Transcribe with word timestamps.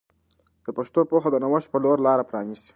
د 0.65 0.67
پښتو 0.77 0.99
پوهه 1.09 1.29
د 1.31 1.35
نوښت 1.43 1.67
په 1.71 1.77
لور 1.83 1.97
لاره 2.05 2.23
پرانیسي. 2.29 2.69